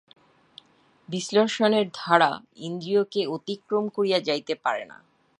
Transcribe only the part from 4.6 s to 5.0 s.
পারে না।